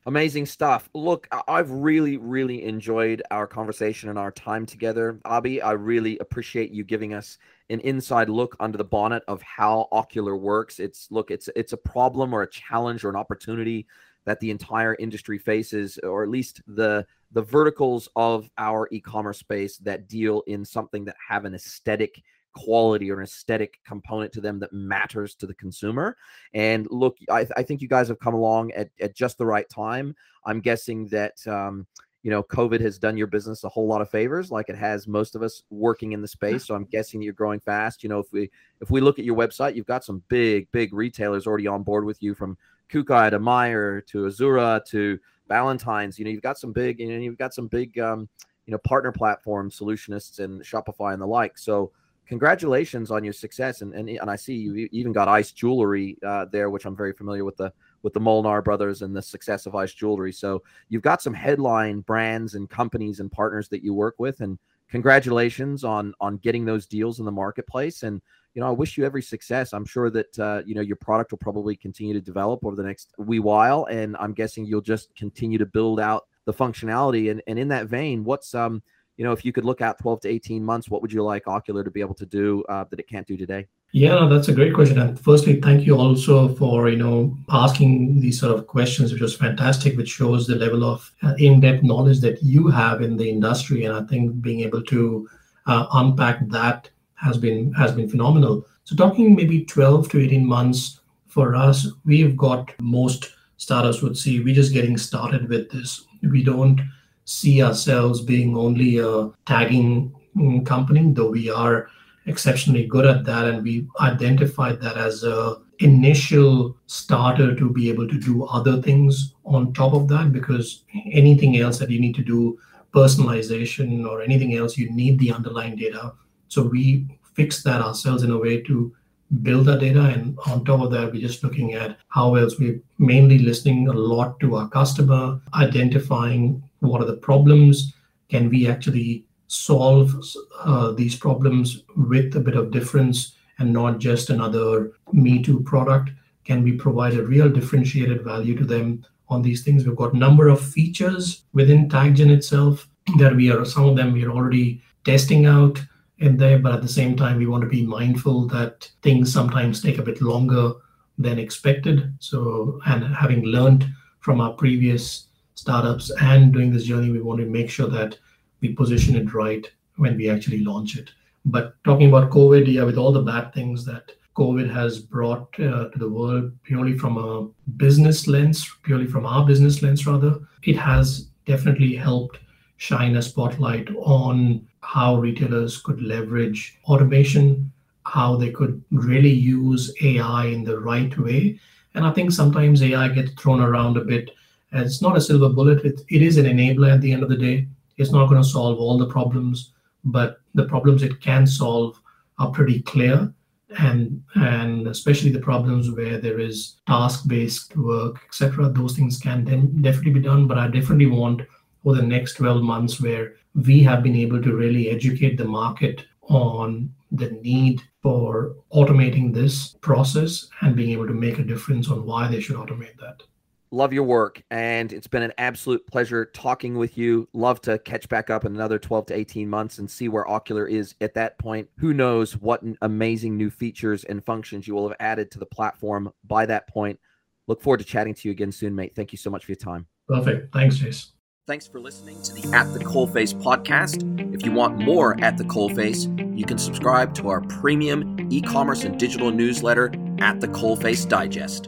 [0.07, 0.91] Amazing stuff.
[0.93, 5.19] Look, I've really, really enjoyed our conversation and our time together.
[5.25, 7.39] Abhi, I really appreciate you giving us
[7.71, 10.79] an inside look under the bonnet of how Okkular works.
[10.79, 13.87] It's look, it's it's a problem or a challenge or an opportunity
[14.27, 19.79] that the entire industry faces, or at least the the verticals of our e-commerce space
[19.79, 22.23] that deal in something that have an aesthetic
[22.55, 26.17] quality or an aesthetic component to them that matters to the consumer.
[26.55, 29.47] And look, I, th- I think you guys have come along at, at just the
[29.47, 30.15] right time.
[30.47, 31.87] I'm guessing that um,
[32.23, 35.07] you know COVID has done your business a whole lot of favors, like it has
[35.07, 36.65] most of us working in the space.
[36.65, 38.03] So I'm guessing you're growing fast.
[38.03, 38.51] You know, if we
[38.81, 42.05] if we look at your website, you've got some big big retailers already on board
[42.05, 42.57] with you from
[42.91, 46.19] Kookai to Meijer to Azura to Valentine's.
[46.19, 48.29] You know, you've got some big, you know, you've got some big, um,
[48.67, 51.59] you know, partner platform solutionists and Shopify and the like.
[51.59, 51.93] So
[52.27, 53.83] congratulations on your success.
[53.83, 57.13] And and, and I see you even got Ice Jewelry uh, there, which I'm very
[57.13, 57.73] familiar with the
[58.03, 60.33] with the Molnar brothers and the success of Ice Jewelry.
[60.33, 64.59] So you've got some headline brands and companies and partners that you work with, and
[64.89, 68.21] congratulations on on getting those deals in the marketplace and
[68.55, 69.73] you know, I wish you every success.
[69.73, 72.85] I'm sure that uh, you know your product will probably continue to develop over the
[72.85, 77.31] next wee while, and I'm guessing you'll just continue to build out the functionality.
[77.31, 78.83] And and in that vein, what's um,
[79.17, 81.45] you know, if you could look out 12 to 18 months, what would you like
[81.45, 83.67] Okkular to be able to do uh, that it can't do today?
[83.93, 84.99] Yeah, that's a great question.
[84.99, 89.37] And firstly, thank you also for you know asking these sort of questions, which was
[89.37, 93.85] fantastic, which shows the level of uh, in-depth knowledge that you have in the industry.
[93.85, 95.29] And I think being able to
[95.67, 98.67] uh, unpack that has been has been phenomenal.
[98.83, 104.41] So talking maybe 12 to 18 months for us, we've got most startups would see
[104.41, 106.05] we're just getting started with this.
[106.23, 106.81] We don't
[107.25, 111.89] see ourselves being only a tagging mm, company, though we are
[112.27, 118.09] exceptionally good at that and we identified that as a initial starter to be able
[118.09, 122.23] to do other things on top of that because anything else that you need to
[122.23, 122.59] do
[122.95, 126.13] personalization or anything else you need the underlying data.
[126.49, 128.95] So we fix that ourselves in a way to
[129.43, 132.81] build that data and on top of that we're just looking at how else we're
[132.99, 137.95] mainly listening a lot to our customer identifying what are the problems?
[138.29, 140.15] Can we actually solve
[140.61, 146.11] uh, these problems with a bit of difference and not just another me too product?
[146.45, 149.87] Can we provide a real differentiated value to them on these things?
[149.87, 154.25] We've got number of features within taggen itself that we are some of them we
[154.25, 155.79] are already testing out
[156.19, 159.83] in there but at the same time we want to be mindful that things sometimes
[159.83, 160.73] take a bit longer
[161.19, 162.15] than expected.
[162.19, 163.87] So and having learned
[164.21, 168.19] from our previous startups and doing this journey we want to make sure that
[168.61, 171.11] we position it right when we actually launch it
[171.45, 175.89] but talking about COVID, yeah, with all the bad things that COVID has brought uh,
[175.91, 180.77] to the world, purely from a business lens, purely from our business lens, rather, it
[180.77, 182.39] has definitely helped
[182.79, 187.71] shine a spotlight on how retailers could leverage automation,
[188.05, 191.59] how they could really use AI in the right way.
[191.95, 194.31] And I think sometimes AI gets thrown around a bit.
[194.75, 197.37] It's not a silver bullet, it, it is an enabler at the end of the
[197.37, 197.69] day.
[197.97, 202.01] It's not going to solve all the problems but the problems it can solve
[202.39, 203.33] are pretty clear.
[203.79, 209.45] And and especially the problems where there is task based work etc those things can
[209.45, 210.47] then definitely be done.
[210.47, 211.43] But i definitely want
[211.83, 216.05] for the next 12 months where we have been able to really educate the market
[216.23, 222.07] on the need for automating this process and being able to make a difference on
[222.07, 223.23] why they should automate that
[223.71, 227.29] love your work and it's been an absolute pleasure talking with you.
[227.33, 230.71] Love to catch back up in another 12 to 18 months and see where Okkular
[230.71, 231.69] is at that point.
[231.79, 236.13] Who knows what amazing new features and functions you will have added to the platform
[236.25, 236.99] by that point.
[237.47, 238.95] Look forward to chatting to you again soon mate.
[238.95, 239.87] Thank you so much for your time.
[240.09, 240.53] Perfect.
[240.53, 241.11] Thanks jace.
[241.47, 244.35] Thanks for listening to the At the Coalface podcast.
[244.35, 248.85] If you want more At the Coalface, you can subscribe to our premium e commerce
[248.85, 251.67] and digital newsletter, At the Coalface Digest.